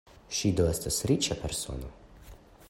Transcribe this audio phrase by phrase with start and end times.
[0.37, 1.93] Ŝi do estas riĉa persono?